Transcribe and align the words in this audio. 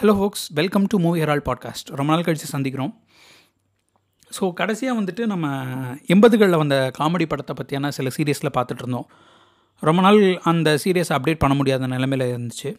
Hello 0.00 0.12
folks 0.18 0.42
welcome 0.52 0.86
to 0.92 0.96
movie 1.02 1.18
herald 1.22 1.42
podcast 1.46 1.90
ரொம்ப 1.98 2.10
நாள் 2.12 2.24
கழித்து 2.24 2.46
சந்திக்கிறோம். 2.52 2.90
ஸோ 4.36 4.52
கடைசியாக 4.58 4.96
வந்துட்டு 4.98 5.22
நம்ம 5.26 5.46
எண்பதுகளில் 6.14 6.58
வந்த 6.62 6.76
காமெடி 6.98 7.26
படத்தை 7.30 7.54
பற்றியான 7.60 7.90
சில 7.98 8.10
சீரியஸில் 8.16 8.52
பார்த்துட்டு 8.56 8.82
இருந்தோம். 8.84 9.06
ரொம்ப 9.82 10.02
நாள் 10.06 10.18
அந்த 10.50 10.74
சீரியஸை 10.82 11.14
அப்டேட் 11.16 11.40
பண்ண 11.44 11.54
முடியாத 11.60 11.86
நிலைமையில் 11.86 12.26
இருந்துச்சு. 12.32 12.72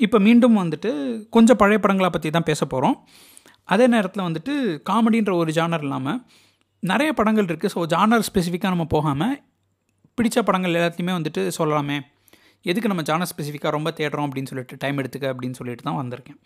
இப்போ 0.00 0.18
மீண்டும் 0.18 0.58
வந்துட்டு 0.62 0.90
கொஞ்சம் 1.36 1.60
பழைய 1.62 1.80
படங்களை 1.84 2.10
பற்றி 2.10 2.30
தான் 2.30 2.48
பேச 2.50 2.66
போகிறோம் 2.66 2.96
அதே 3.64 3.86
நேரத்தில் 3.94 4.26
வந்துட்டு 4.28 4.56
காமெடின்ற 4.90 5.34
ஒரு 5.42 5.52
ஜானர் 5.60 5.86
இல்லாமல் 5.88 6.18
நிறைய 6.82 7.12
படங்கள் 7.20 7.48
இருக்குது 7.50 7.74
ஸோ 7.76 7.86
ஜானர் 7.94 8.26
ஸ்பெசிஃபிக்காக 8.30 8.74
நம்ம 8.76 8.88
போகாமல் 8.96 9.36
பிடித்த 10.14 10.42
படங்கள் 10.42 10.78
எல்லாத்தையுமே 10.80 11.14
வந்துட்டு 11.20 11.44
சொல்லலாமே. 11.60 12.00
எதுக்கு 12.70 12.90
நம்ம 12.92 13.02
ஜானர் 13.08 13.30
ஸ்பெசிஃபிக்காக 13.30 13.72
ரொம்ப 13.76 13.90
தேடுறோம் 13.98 14.26
அப்படின்னு 14.28 14.50
சொல்லிட்டு 14.52 14.76
டைம் 14.82 15.00
எடுத்துக்க 15.02 15.26
அப்படின்னு 15.32 15.58
சொல்லிட்டு 15.60 15.86
தான் 15.88 15.98
வந்திருக்கேன். 16.00 16.38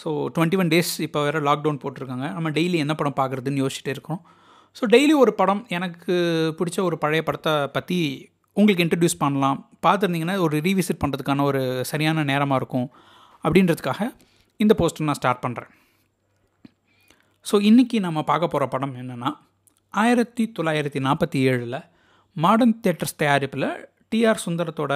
ஸோ 0.00 0.08
டுவெண்ட்டி 0.34 0.58
ஒன் 0.62 0.70
டேஸ் 0.74 0.92
இப்போ 1.06 1.20
வேறு 1.26 1.40
லாக்டவுன் 1.48 1.80
போட்டிருக்காங்க. 1.82 2.26
நம்ம 2.36 2.48
டெய்லி 2.58 2.78
என்ன 2.84 2.94
படம் 3.00 3.18
பார்க்குறதுன்னு 3.20 3.62
யோசிச்சுட்டே 3.62 3.92
இருக்கோம். 3.96 4.20
ஸோ 4.76 4.86
டெய்லி 4.94 5.14
ஒரு 5.22 5.32
படம் 5.40 5.62
எனக்கு 5.76 6.14
பிடிச்ச 6.58 6.78
ஒரு 6.88 6.98
பழைய 7.04 7.22
படத்தை 7.28 7.54
பற்றி 7.76 7.98
உங்களுக்கு 8.56 8.84
இன்ட்ரடியூஸ் 8.86 9.22
பண்ணலாம். 9.24 9.58
பார்த்துருந்தீங்கன்னா 9.86 10.36
ஒரு 10.46 10.56
ரீவிசிட் 10.68 11.02
பண்ணுறதுக்கான 11.02 11.44
ஒரு 11.50 11.62
சரியான 11.90 12.24
நேரமாக 12.30 12.60
இருக்கும் 12.60 12.88
அப்படின்றதுக்காக 13.44 14.02
இந்த 14.60 14.72
போஸ்ட்டை 14.78 15.08
நான் 15.08 15.20
ஸ்டார்ட் 15.20 15.44
பண்ணுறேன் 15.44 15.72
ஸோ 17.46 17.56
இன்றைக்கி 17.68 17.98
நம்ம 18.06 18.22
பார்க்க 18.22 18.54
போகிற 18.54 18.64
படம் 18.68 18.94
என்னென்னா 19.00 19.30
ஆயிரத்தி 19.94 20.44
தொள்ளாயிரத்தி 20.56 21.00
நாற்பத்தி 21.04 21.38
ஏழில் 21.50 21.78
மாடர்ன் 22.36 22.74
தேட்டர்ஸ் 22.84 23.16
தயாரிப்பில் 23.16 23.68
டிஆர் 24.12 24.44
சுந்தரத்தோட 24.44 24.92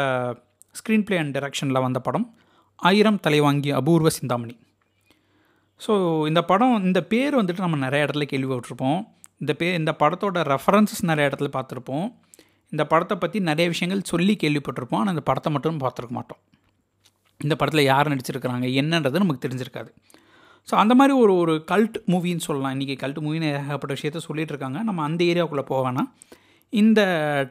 ஸ்க்ரீன் 0.79 1.07
ப்ளே 1.07 1.16
அண்ட் 1.23 1.34
டைரக்ஷனில் 1.37 1.84
வந்த 1.87 2.01
படம் 2.07 2.27
ஆயிரம் 2.79 3.19
தலைவாங்கிய 3.27 3.73
அபூர்வ 3.80 4.11
சிந்தாமணி. 4.19 4.55
ஸோ 5.80 5.93
இந்த 6.30 6.41
படம் 6.51 6.74
இந்த 6.88 7.01
பேர் 7.13 7.38
வந்துட்டு 7.41 7.65
நம்ம 7.65 7.80
நிறைய 7.87 8.07
இடத்துல 8.07 8.27
கேள்விப்பட்டிருப்போம். 8.32 9.01
இந்த 9.43 9.52
பே 9.60 9.69
இந்த 9.80 9.93
படத்தோட 10.02 10.43
ரெஃபரன்சஸ் 10.52 11.04
நிறைய 11.10 11.29
இடத்துல 11.30 11.49
பார்த்துருப்போம். 11.57 12.07
இந்த 12.73 12.82
படத்தை 12.93 13.16
பற்றி 13.23 13.38
நிறைய 13.51 13.66
விஷயங்கள் 13.74 14.10
சொல்லி 14.13 14.35
கேள்விப்பட்டிருப்போம். 14.43 15.01
ஆனால் 15.02 15.15
இந்த 15.16 15.24
படத்தை 15.30 15.51
மட்டும் 15.52 15.80
பார்த்துருக்க 15.85 16.15
மாட்டோம். 16.19 16.41
இந்த 17.41 17.54
படத்தில் 17.60 17.88
யார் 17.93 18.10
நடிச்சிருக்கிறாங்க 18.13 18.66
என்னன்றது 18.80 19.23
நமக்கு 19.24 19.45
தெரிஞ்சிருக்காது. 19.47 19.91
ஸோ 20.69 20.74
அந்த 20.82 20.95
மாதிரி 20.99 21.15
ஒரு 21.23 21.32
ஒரு 21.43 21.54
கல்ட் 21.73 21.97
மூவின்னு 22.13 22.45
சொல்லலாம். 22.49 22.74
இன்றைக்கி 22.76 22.95
கல்ட் 23.02 23.21
மூவின்னு 23.24 23.49
ஏகப்பட்ட 23.60 23.93
விஷயத்த 23.99 24.21
சொல்லிகிட்டு 24.29 24.54
இருக்காங்க. 24.54 24.80
நம்ம 24.88 25.02
அந்த 25.09 25.21
ஏரியாவுக்குள்ளே 25.32 25.66
போவேன்னா 25.73 26.04
இந்த 26.80 27.01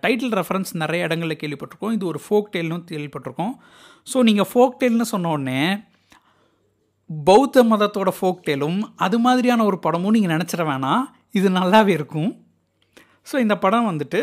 டைட்டில் 0.03 0.35
ரெஃபரன்ஸ் 0.39 0.71
நிறைய 0.81 1.07
இடங்களில் 1.07 1.39
கேள்விப்பட்டிருக்கோம். 1.41 1.95
இது 1.97 2.05
ஒரு 2.11 2.19
ஃபோக் 2.25 2.51
டெயில்னு 2.53 2.77
கேள்விப்பட்டிருக்கோம். 2.91 3.53
ஸோ 4.11 4.17
நீங்கள் 4.29 4.49
ஃபோக் 4.51 4.77
டெயில்னு 4.81 5.07
சொன்னோடனே 5.13 5.61
பௌத்த 7.09 7.63
மதத்தோட 7.71 8.09
ஃபோக் 8.17 8.45
டெயிலும் 8.47 8.79
அது 9.05 9.17
மாதிரியான 9.25 9.65
ஒரு 9.69 9.77
படமும் 9.85 10.15
நீங்கள் 10.15 10.33
நினச்சிட 10.35 10.63
வேணாம். 10.69 11.03
இது 11.39 11.47
நல்லாவே 11.59 11.91
இருக்கும். 11.97 12.31
ஸோ 13.29 13.35
இந்த 13.45 13.55
படம் 13.63 13.89
வந்துட்டு 13.91 14.21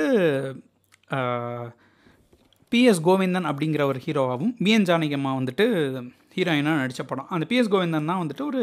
பிஎஸ் 2.73 3.05
கோவிந்தன் 3.09 3.49
அப்படிங்கிற 3.51 3.83
ஒரு 3.91 3.99
ஹீரோவாகவும் 4.07 4.55
பிஎன் 4.65 4.89
ஜானகியம்மா 4.89 5.31
வந்துட்டு 5.39 5.67
ஹீரோயினாக 6.37 6.81
நடித்த 6.81 7.03
படம். 7.11 7.29
அந்த 7.35 7.45
பிஎஸ் 7.51 7.71
கோவிந்தன் 7.75 8.11
தான் 8.11 8.21
வந்துட்டு 8.23 8.45
ஒரு 8.51 8.63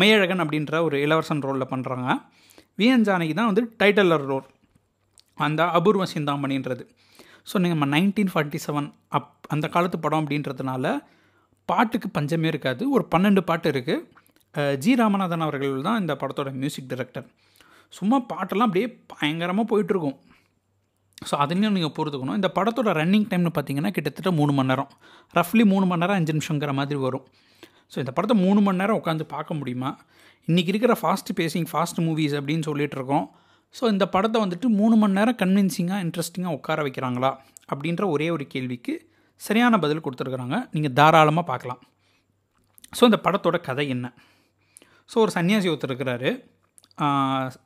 மெய்யழகன் 0.00 0.42
அப்படின்ற 0.44 0.82
ஒரு 0.88 0.96
இளவரசன் 1.04 1.44
ரோலில் 1.46 1.72
பண்ணுறாங்க 1.72 2.08
விஎன் 2.80 3.06
ஜானகி 3.08 3.34
தான் 3.38 3.50
வந்து 3.50 3.62
டைட்டலர் 3.80 4.26
ரோல் 4.32 4.46
அந்த 5.38 5.62
அபூர்வ 5.78 6.04
சிந்தாமணின்றது. 6.14 6.84
ஸோ 7.50 7.54
நம்ம 7.62 7.86
நைன்டீன் 7.94 8.32
ஃபார்ட்டி 8.32 8.58
செவன் 8.66 8.88
அப் 9.18 9.32
அந்த 9.54 9.66
காலத்து 9.74 9.98
படம் 10.04 10.22
அப்படின்றதுனால 10.22 10.92
பாட்டுக்கு 11.70 12.08
பஞ்சமே 12.16 12.46
இருக்காது. 12.52 12.82
ஒரு 12.94 13.04
பன்னெண்டு 13.12 13.42
பாட்டு 13.50 13.68
இருக்குது 13.74 14.76
ஜி 14.84 14.92
ராமநாதன் 15.00 15.44
அவர்கள் 15.46 15.74
தான் 15.86 16.00
இந்த 16.02 16.14
படத்தோட 16.20 16.50
மியூசிக் 16.62 16.88
டைரக்டர் 16.90 17.26
சும்மா 17.96 18.18
பாட்டெல்லாம் 18.32 18.68
அப்படியே 18.68 18.88
பயங்கரமாக 19.12 19.66
போயிட்டுருக்கும். 19.70 20.16
ஸோ 21.28 21.34
அதுலேயும் 21.42 21.76
நீங்கள் 21.76 21.94
பொறுத்துக்கணும் 21.96 22.38
இந்த 22.40 22.48
படத்தோட 22.58 22.92
ரன்னிங் 23.00 23.26
டைம்னு 23.30 23.52
பார்த்தீங்கன்னா 23.56 23.90
கிட்டத்தட்ட 23.96 24.30
மூணு 24.40 24.52
மணி 24.56 24.70
நேரம். 24.72 24.90
ரஃப்லி 25.38 25.64
மூணு 25.72 25.84
மணி 25.90 26.02
நேரம் 26.02 26.18
அஞ்சு 26.20 26.32
நிமிஷங்கிற 26.36 26.72
மாதிரி 26.80 26.98
வரும். 27.06 27.24
ஸோ 27.92 27.96
இந்த 28.02 28.12
படத்தை 28.16 28.36
மூணு 28.44 28.60
மணி 28.66 28.80
நேரம் 28.82 28.98
உட்காந்து 29.00 29.24
பார்க்க 29.34 29.58
முடியுமா? 29.60 29.90
இன்றைக்கி 30.48 30.70
இருக்கிற 30.72 30.94
ஃபாஸ்ட் 31.02 31.30
பேசிங் 31.40 31.68
ஃபாஸ்ட் 31.72 32.00
மூவிஸ் 32.06 32.36
அப்படின்னு 32.40 32.66
சொல்லிகிட்டு 32.70 32.98
இருக்கோம். 32.98 33.26
ஸோ 33.78 33.84
இந்த 33.92 34.04
படத்தை 34.14 34.38
வந்துட்டு 34.44 34.66
மூணு 34.80 34.94
மணி 35.00 35.16
நேரம் 35.18 35.38
கன்வின்சிங்காக 35.42 36.04
இன்ட்ரெஸ்டிங்காக 36.06 36.56
உட்கார 36.58 36.80
வைக்கிறாங்களா 36.86 37.30
அப்படின்ற 37.72 38.04
ஒரே 38.14 38.28
ஒரு 38.36 38.44
கேள்விக்கு 38.54 38.92
சரியான 39.40 39.78
பதில் 39.84 40.02
கொடுத்துருக்குறாங்க. 40.04 40.56
நீங்கள் 40.74 40.94
தாராளமாக 40.98 41.46
பார்க்கலாம். 41.52 41.80
ஸோ 42.98 43.02
இந்த 43.10 43.18
படத்தோட 43.24 43.56
கதை 43.68 43.86
என்ன? 43.94 44.06
ஸோ 45.10 45.16
ஒரு 45.24 45.32
சன்னியாசி 45.36 45.70
ஒருத்தர் 45.70 45.92
இருக்கிறாரு. 45.92 46.30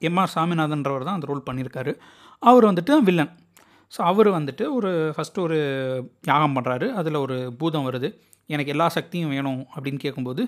எம்ஆர் 0.09 0.33
சாமிநாதன்றவர் 0.37 1.07
தான் 1.09 1.19
அந்த 1.19 1.29
ரோல் 1.31 1.47
பண்ணியிருக்காரு. 1.49 1.93
அவர் 2.43 2.65
வந்துட்டு 2.71 2.95
வில்லன் 3.09 3.33
ஸோ 3.93 4.01
அவர் 4.11 4.29
வந்துட்டு 4.37 4.65
ஒரு 4.79 4.91
ஃபஸ்ட்டு 5.17 5.43
ஒரு 5.45 5.59
யாகம் 6.31 6.57
பண்ணுறாரு 6.57 6.87
அதில் 7.01 7.23
ஒரு 7.25 7.37
பூதம் 7.61 7.87
வருது. 7.89 8.09
எனக்கு 8.55 8.73
எல்லா 8.75 8.87
சக்தியும் 8.97 9.33
வேணும் 9.35 9.63
அப்படின்னு 9.75 10.01
கேட்கும்போது 10.03 10.43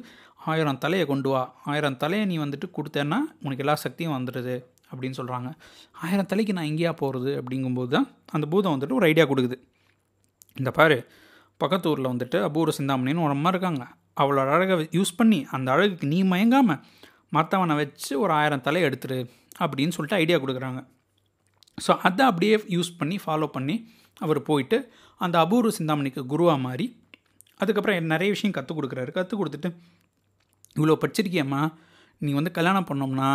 ஆயிரம் 0.50 0.82
தலையை 0.84 1.04
கொண்டு 1.12 1.28
வா. 1.32 1.42
ஆயிரம் 1.72 1.98
தலையை 2.03 2.25
நீ 2.32 2.37
வந்துட்டு 2.44 2.66
கொடுத்தேன்னா 2.77 3.19
உனக்கு 3.44 3.65
எல்லா 3.65 3.77
சக்தியும் 3.84 4.16
வந்துடுது. 4.16 4.56
அப்படின்னு 4.91 5.19
சொல்கிறாங்க 5.21 5.49
ஆயிரம் 6.05 6.31
தலைக்கு 6.33 6.53
நான் 6.59 6.71
எங்கேயா 6.73 6.93
போகிறது 7.03 7.33
அப்படிங்கும்போது 7.41 7.91
தான் 7.97 8.06
அந்த 8.37 8.47
பூதம் 8.53 8.75
வந்துட்டு 8.75 8.99
ஒரு 8.99 9.06
ஐடியா 9.11 9.27
கொடுக்குது. 9.33 9.56
இந்த 10.56 10.71
பாரு 10.78 10.99
பக்கத்து 11.61 11.89
ஊரில் 11.93 12.12
வந்துட்டு 12.12 12.39
அபூர்வ 12.49 12.75
சிந்தாமணின்னு 12.78 13.25
ஒரு 13.27 13.34
அம்மா 13.37 13.51
இருக்காங்க. 13.53 13.83
அவளோட 14.21 14.49
அழகை 14.56 14.77
யூஸ் 14.99 15.12
பண்ணி 15.19 15.39
அந்த 15.56 15.69
அழகுக்கு 15.75 16.06
நீ 16.12 16.19
மயங்காமல் 16.33 16.81
மற்றவனை 17.37 17.75
வச்சு 17.81 18.12
ஒரு 18.23 18.33
ஆயிரம் 18.39 18.65
தலையை 18.67 18.87
எடுத்துரு 18.89 19.19
அப்படின்னு 19.62 19.95
சொல்லிட்டு 19.97 20.21
ஐடியா 20.23 20.39
கொடுக்குறாங்க. 20.43 20.81
ஸோ 21.84 21.93
அதை 22.07 22.22
அப்படியே 22.31 22.55
யூஸ் 22.77 22.91
பண்ணி 23.01 23.17
ஃபாலோ 23.25 23.49
பண்ணி 23.57 23.77
அவர் 24.25 24.41
போயிட்டு 24.49 24.78
அந்த 25.21 25.37
அபூர்வ 25.45 25.71
சிந்தாமணிக்கு 25.78 26.22
குருவாக 26.33 26.59
மாறி 26.67 26.87
அதுக்கப்புறம் 27.62 28.12
நிறைய 28.15 28.28
விஷயம் 28.34 28.55
கற்றுக் 28.57 28.78
கொடுக்குறாரு. 28.78 29.11
கற்றுக் 29.19 29.41
கொடுத்துட்டு 29.41 29.71
இவ்வளோ 30.77 30.97
படிச்சிருக்கியம்மா 31.03 31.62
நீ 32.21 32.31
வந்து 32.39 32.51
கல்யாணம் 32.59 32.89
பண்ணோம்னா 32.91 33.31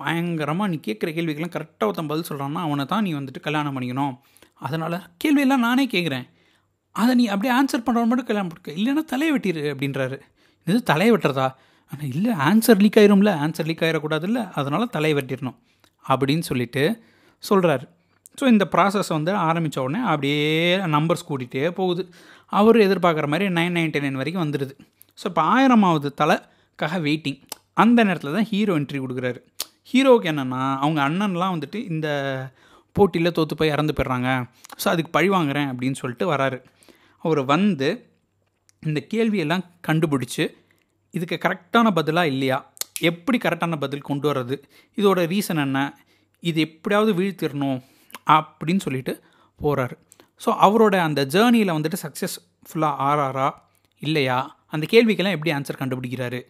பயங்கரமாக 0.00 0.68
நீ 0.72 0.76
கேட்குற 0.86 1.08
கேள்விக்கெல்லாம் 1.16 1.54
கரெக்டாக 1.56 1.88
ஒருத்தன் 1.88 2.10
பதில் 2.12 2.28
சொல்கிறான்னா 2.30 2.60
அவனை 2.66 2.84
தான் 2.92 3.04
நீ 3.06 3.10
வந்துட்டு 3.18 3.40
கல்யாணம் 3.46 3.74
பண்ணிக்கணும். 3.76 4.14
அதனால் 4.66 4.96
கேள்வியெல்லாம் 5.22 5.64
நானே 5.68 5.84
கேட்குறேன். 5.94 6.26
அதை 6.96 7.12
நீ 7.20 7.24
அப்படியே 7.34 7.52
ஆன்சர் 7.58 7.84
பண்ணுற 7.86 8.04
மட்டும் 8.10 8.28
கல்யாணம் 8.30 8.50
பண்ணிக்க. 8.50 8.72
இல்லைன்னா 8.80 9.04
தலையை 9.12 9.32
வெட்டிடு 9.36 9.62
அப்படின்றாரு. 9.72 10.18
இது 10.66 10.78
தலையை 10.90 11.12
வெட்டுறதா? 11.14 11.48
ஆனால் 11.92 12.08
இல்லை 12.12 12.32
ஆன்சர் 12.48 12.82
லீக் 12.84 12.98
ஆயிரும்ல. 13.00 13.32
ஆன்சர் 13.44 13.68
லீக் 13.70 13.84
ஆகிடக்கூடாது 13.86 14.26
இல்லை 14.30 14.42
அதனால் 14.60 14.92
தலையை 14.96 15.16
வெட்டிடணும் 15.18 15.58
அப்படின்னு 16.04 16.44
சொல்லிட்டு 16.50 16.84
சொல்கிறாரு 17.42 17.84
ஸோ 18.38 18.44
இந்த 18.52 18.64
ப்ராசஸ் 18.74 19.10
வந்து 19.16 19.32
ஆரம்பித்த 19.48 19.78
உடனே 19.86 20.00
அப்படியே 20.12 20.38
நம்பர்ஸ் 20.94 21.28
கூட்டிகிட்டே 21.28 21.68
போகுது. 21.80 22.02
அவர் 22.58 22.76
எதிர்பார்க்குற 22.86 23.26
மாதிரி 23.32 23.46
நைன் 23.58 23.76
நைன்டி 23.78 24.00
நைன் 24.04 24.18
வரைக்கும் 24.20 24.44
வந்துடுது 24.44 24.74
ஸோ 25.18 25.24
இப்போ 25.30 25.42
ஆயிரமாவது 25.54 26.08
தலைக்காக 26.20 26.98
வெயிட்டிங் 27.06 27.38
அந்த 27.82 27.98
நேரத்தில் 28.08 28.36
தான் 28.38 28.48
ஹீரோ 28.52 28.72
என்ட்ரி 28.80 28.98
கொடுக்குறாரு. 29.04 29.40
ஹீரோவுக்கு 29.90 30.28
என்னென்னா 30.32 30.62
அவங்க 30.84 31.00
அண்ணன்லாம் 31.08 31.54
வந்துட்டு 31.54 31.78
இந்த 31.92 32.08
போட்டியில் 32.96 33.36
தோற்று 33.36 33.54
போய் 33.60 33.72
இறந்து 33.74 33.94
போயிடுறாங்க. 33.96 34.28
ஸோ 34.82 34.86
அதுக்கு 34.92 35.10
பழி 35.16 35.28
வாங்குறேன் 35.36 35.68
அப்படின்னு 35.70 36.00
சொல்லிட்டு 36.00 36.26
வராரு. 36.34 36.58
அவர் 37.24 37.40
வந்து 37.52 37.88
இந்த 38.82 39.00
கேள்வியெல்லாம் 39.12 39.64
கண்டுபிடிச்சி 39.88 40.44
இதுக்கு 41.14 41.36
கரெக்டான 41.44 41.90
பதிலாக 41.98 42.32
இல்லையா? 42.32 42.58
எப்படி 43.10 43.38
கரெக்டான 43.44 43.76
பதில் 43.84 44.08
கொண்டு 44.08 44.26
வர்றது? 44.30 44.56
இதோட 44.98 45.20
ரீசன் 45.32 45.62
என்ன? 45.66 45.78
இது 46.42 46.58
எப்படியாவது 46.68 47.12
வீழ்த்திடணும் 47.18 47.78
அப்படின்னு 48.36 48.84
சொல்லிட்டு 48.86 49.12
போகிறாரு 49.60 49.94
ஸோ 50.44 50.50
அவரோட 50.66 50.94
அந்த 51.08 51.20
ஜேர்னியில் 51.34 51.76
வந்துட்டு 51.76 51.98
சக்ஸஸ்ஃபுல்லாக 52.04 53.00
ஆறாரா 53.08 53.48
இல்லையா? 54.02 54.38
அந்த 54.74 54.84
கேள்விக்கெல்லாம் 54.92 55.36
எப்படி 55.36 55.52
ஆன்சர் 55.56 55.80
கண்டுபிடிக்கிறாரு? 55.80 56.40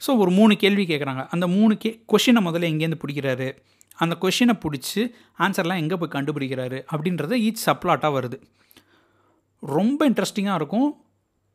ஸோ 0.00 0.10
ஒரு 0.22 0.30
மூணு 0.38 0.52
கேள்வி 0.62 0.84
கேட்குறாங்க 0.90 1.22
அந்த 1.34 1.46
மூணு 1.56 1.72
கே 1.82 1.90
கொஷினை 2.12 2.40
முதல்ல 2.46 2.70
எங்கேருந்து 2.72 3.00
பிடிக்கிறாரு? 3.02 3.48
அந்த 4.02 4.14
கொஷினை 4.22 4.54
பிடிச்சி 4.62 5.02
ஆன்சர்லாம் 5.44 5.80
எங்கே 5.82 5.96
போய் 6.02 6.14
கண்டுபிடிக்கிறாரு? 6.16 6.78
அப்படின்றது 6.92 7.34
ஈச் 7.46 7.64
சப்ளாட்டாக 7.66 8.12
வருது. 8.16 8.36
ரொம்ப 9.62 10.08
இன்ட்ரெஸ்டிங்காக 10.10 10.58
இருக்கும். 10.60 10.88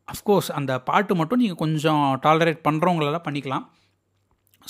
அஃப்கோர்ஸ் 0.07 0.49
அந்த 0.59 0.71
பாட்டு 0.89 1.13
மட்டும் 1.21 1.41
நீங்கள் 1.43 1.61
கொஞ்சம் 1.63 2.03
டாலரேட் 2.25 2.61
பண்ணுறவங்களெல்லாம் 2.67 3.25
பண்ணிக்கலாம். 3.27 3.65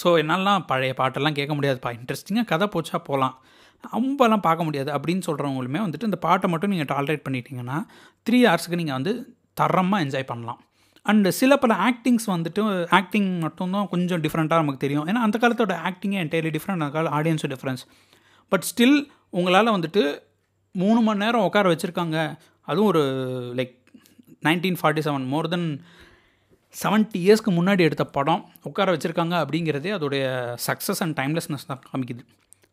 ஸோ 0.02 0.08
என்னாலாம் 0.22 0.64
பழைய 0.70 0.94
பாட்டெல்லாம் 1.02 1.38
கேட்க 1.40 1.54
முடியாதுப்பா. 1.58 1.92
இன்ட்ரெஸ்டிங்காக 2.00 2.48
கதை 2.54 2.68
போச்சா 2.76 2.98
போகலாம் 3.10 3.36
ரொம்பலாம் 3.84 4.44
பார்க்க 4.46 4.68
முடியாது 4.68 4.90
அப்படின்னு 4.96 5.24
சொல்கிறவங்களுமே 5.28 5.80
வந்துட்டு 5.86 6.08
இந்த 6.10 6.20
பாட்டை 6.26 6.48
மட்டும் 6.54 6.72
நீங்கள் 6.74 6.90
டாலரேட் 6.94 7.26
பண்ணிட்டீங்கன்னா 7.26 7.78
த்ரீ 8.28 8.38
ஹவர்ஸுக்கு 8.46 8.80
நீங்கள் 8.82 8.98
வந்து 8.98 9.14
தரமாக 9.60 10.04
என்ஜாய் 10.06 10.30
பண்ணலாம். 10.32 10.62
அண்டு 11.12 11.30
சில 11.40 11.54
பல 11.64 11.74
ஆக்டிங்ஸ் 11.88 12.28
வந்துட்டு 12.34 12.62
ஆக்டிங் 13.00 13.30
மட்டும்தான் 13.46 13.90
கொஞ்சம் 13.94 14.22
டிஃப்ரெண்ட்டாக 14.26 14.62
நமக்கு 14.64 14.84
தெரியும். 14.86 15.06
ஏன்னா 15.10 15.24
அந்த 15.26 15.38
காலத்தோட 15.44 15.74
ஆக்டிங்கே 15.90 16.20
என்டையர்லி 16.24 16.52
டிஃப்ரெண்ட் 16.56 16.80
அந்த 16.80 16.94
கால 16.96 17.12
ஆடியன்ஸும் 17.18 17.54
டிஃப்ரென்ஸ் 17.56 17.84
பட் 18.52 18.66
ஸ்டில் 18.70 18.98
உங்களால் 19.38 19.76
வந்துட்டு 19.76 20.04
மூணு 20.84 21.00
மணி 21.08 21.24
நேரம் 21.24 21.46
உட்கார 21.50 21.68
வச்சுருக்காங்க. 21.74 22.18
அதுவும் 22.70 22.90
ஒரு 22.94 23.04
like 23.60 23.76
nineteen 24.48 24.80
forty 24.80 25.04
seven 25.08 25.28
more 25.34 25.48
than 25.54 25.70
seventy 26.76 27.20
இயர்ஸ்க்கு 27.26 27.52
முன்னாடி 27.58 27.82
எடுத்த 27.88 28.04
படம் 28.18 28.42
உட்கார 28.70 28.94
வச்சுருக்காங்க 28.96 29.36
அப்படிங்கிறதே 29.44 29.92
அதோடைய 29.98 30.24
சக்ஸஸ் 30.68 31.02
அண்ட் 31.04 31.16
டைம்லெஸ்னஸ் 31.20 31.70
தான் 31.70 31.82
காமிக்குது. 31.92 32.24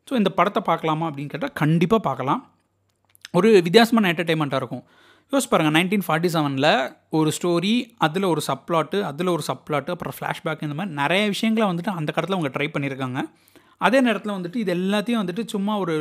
ஸோ 0.08 0.12
இந்த 0.20 0.30
படத்தை 0.38 0.60
பார்க்கலாமா 0.70 1.04
அப்படின்னு 1.10 1.32
கேட்டால் 1.34 1.56
கண்டிப்பாக 1.62 2.02
பார்க்கலாம். 2.08 2.40
ஒரு 3.38 3.50
வித்தியாசமான 3.66 4.08
என்டர்டெயின்மெண்ட்டாக 4.12 4.62
இருக்கும். 4.62 4.84
யோசிச்சு 5.32 5.50
பாருங்கள் 5.52 5.74
நைன்டீன் 5.76 6.04
ஃபார்ட்டி 6.06 6.28
செவனில் 6.32 6.72
ஒரு 7.18 7.30
ஸ்டோரி 7.36 7.74
அதில் 8.06 8.26
ஒரு 8.30 8.42
சப்ளாட்டு 8.48 8.98
அதில் 9.10 9.30
ஒரு 9.34 9.44
சப்ளாட்டு 9.46 9.92
அப்புறம் 9.94 10.14
ஃப்ளாஷ்பேக் 10.16 10.64
இந்த 10.66 10.74
மாதிரி 10.78 10.92
நிறைய 10.98 11.22
விஷயங்களை 11.34 11.66
வந்துட்டு 11.70 11.92
அந்த 11.98 12.10
கடத்தில் 12.16 12.36
அவங்க 12.36 12.50
ட்ரை 12.56 12.66
பண்ணியிருக்காங்க. 12.74 13.20
அதே 13.86 13.98
நேரத்தில் 14.06 14.34
வந்துட்டு 14.36 14.58
இது 14.62 14.72
எல்லாத்தையும் 14.78 15.22
வந்துட்டு 15.22 15.42
சும்மா 15.54 15.74
ஒரு 15.84 15.94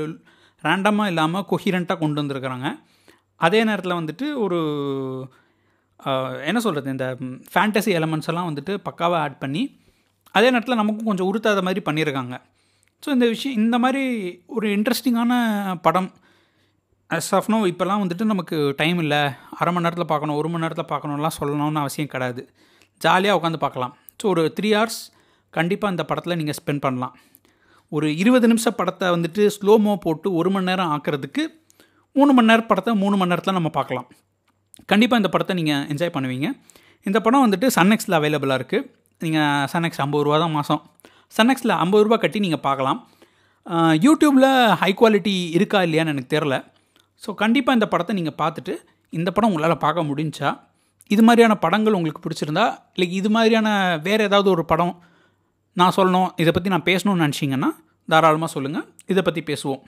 ரேண்டமாக 0.64 1.12
இல்லாமல் 1.14 1.46
கொஹிரண்ட்டாக 1.52 1.98
கொண்டு 2.04 2.22
வந்திருக்கிறாங்க. 2.22 2.68
அதே 3.42 3.62
நேரத்தில் 3.70 4.00
வந்துட்டு 4.00 4.26
ஒரு 4.46 4.60
என்ன 6.50 6.60
சொல்கிறது 6.66 6.96
இந்த 6.96 7.08
ஃபேண்டசி 7.54 7.92
எலமெண்ட்ஸ் 8.00 8.30
எல்லாம் 8.32 8.50
வந்துட்டு 8.50 8.76
பக்காவாக 8.88 9.24
ஆட் 9.26 9.42
பண்ணி 9.44 9.64
அதே 10.36 10.48
நேரத்தில் 10.54 10.82
நமக்கும் 10.82 11.10
கொஞ்சம் 11.12 11.30
உறுத்தாத 11.32 11.62
மாதிரி 11.68 11.84
பண்ணியிருக்காங்க. 11.88 12.36
ஸோ 13.04 13.10
இந்த 13.18 13.26
விஷயம் 13.34 13.58
இந்த 13.64 13.76
மாதிரி 13.84 14.04
ஒரு 14.58 14.68
இன்ட்ரெஸ்டிங்கான 14.78 15.34
படம் 15.88 16.10
அஸ் 17.16 17.32
ஆஃப் 17.38 17.48
நோ 17.52 17.58
இப்போல்லாம் 17.70 18.02
வந்துட்டு 18.02 18.26
நமக்கு 18.32 18.58
டைம் 18.82 19.00
இல்லை. 19.04 19.20
அரை 19.60 19.72
மணி 19.74 19.84
நேரத்தில் 19.86 20.10
பார்க்கணும் 20.12 20.38
ஒரு 20.42 20.50
மணி 20.52 20.64
நேரத்தில் 20.64 20.88
பார்க்கணும்லாம் 20.92 21.36
சொல்லணும்னு 21.38 21.82
அவசியம் 21.82 22.12
கிடையாது. 22.14 22.42
ஜாலியாக 23.02 23.38
உட்காந்து 23.38 23.60
பார்க்கலாம். 23.64 23.94
ஸோ 24.20 24.26
ஒரு 24.34 24.44
த்ரீ 24.58 24.70
ஹவர்ஸ் 24.76 25.00
கண்டிப்பாக 25.58 25.94
இந்த 25.94 26.04
படத்தில் 26.12 26.38
நீங்கள் 26.42 26.58
ஸ்பெண்ட் 26.60 26.84
பண்ணலாம். 26.86 27.14
ஒரு 27.98 28.08
இருபது 28.22 28.48
நிமிஷம் 28.52 28.78
படத்தை 28.80 29.08
வந்துட்டு 29.16 29.44
ஸ்லோமோ 29.58 29.96
போட்டு 30.06 30.28
ஒரு 30.40 30.52
மணி 30.56 30.70
நேரம் 30.72 30.92
ஆக்கிறதுக்கு 30.96 31.46
மூணு 32.16 32.32
மணி 32.38 32.50
நேரம் 32.52 32.70
படத்தை 32.72 32.96
மூணு 33.04 33.16
மணி 33.22 33.32
நேரத்தில் 33.34 33.58
நம்ம 33.60 33.72
பார்க்கலாம். 33.80 34.08
கண்டிப்பாக 34.94 35.22
இந்த 35.24 35.32
படத்தை 35.36 35.56
நீங்கள் 35.62 35.84
என்ஜாய் 35.94 36.16
பண்ணுவீங்க. 36.18 36.48
இந்த 37.10 37.20
படம் 37.28 37.46
வந்துட்டு 37.48 37.68
சன்எக்ஸில் 37.78 38.20
அவைலபிளாக 38.22 38.60
இருக்குது 38.62 38.88
நீங்கள் 39.26 39.70
சன்னெக்ஸ் 39.76 40.04
ஐம்பது 40.06 40.26
ரூபா 40.28 40.38
தான் 40.46 40.58
மாதம் 40.58 40.84
சன்எக்ஸில் 41.38 41.80
ஐம்பது 41.84 42.06
ரூபா 42.08 42.18
கட்டி 42.26 42.40
நீங்கள் 42.48 42.66
பார்க்கலாம். 42.68 43.00
யூடியூப்பில் 44.06 44.52
ஹை 44.82 44.94
குவாலிட்டி 45.00 45.38
இருக்கா 45.58 45.80
இல்லையான்னு 45.88 46.14
எனக்கு 46.14 46.36
தெரில 46.36 46.56
ஸோ 47.26 47.34
கண்டிப்பாக 47.34 47.74
இந்த 47.74 47.88
படத்தை 47.88 48.16
நீங்கள் 48.16 48.38
பார்த்துட்டு 48.38 48.74
இந்த 49.10 49.32
படம் 49.32 49.50
உங்களால் 49.50 49.78
பார்க்க 49.78 50.04
முடிஞ்சா 50.04 50.60
இது 51.08 51.24
மாதிரியான 51.24 51.56
படங்கள் 51.56 51.94
உங்களுக்கு 51.94 52.30
பிடிச்சிருந்தா 52.30 52.80
இல்லை 52.94 53.14
இது 53.14 53.30
மாதிரியான 53.30 53.98
வேறு 53.98 54.24
ஏதாவது 54.24 54.50
ஒரு 54.50 54.66
படம் 54.66 55.04
நான் 55.74 55.94
சொல்லணும் 55.96 56.30
இதை 56.36 56.52
பற்றி 56.52 56.70
நான் 56.70 56.84
பேசணும்னு 56.84 57.26
நினச்சிங்கன்னா 57.26 57.70
தாராளமாக 58.08 58.52
சொல்லுங்கள் 58.52 58.86
இதை 59.06 59.24
பற்றி 59.24 59.42
பேசுவோம். 59.42 59.82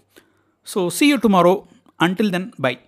So 0.68 0.88
see 0.88 1.08
you 1.08 1.16
tomorrow 1.16 1.64
until 2.00 2.30
then 2.30 2.54
bye 2.62 2.80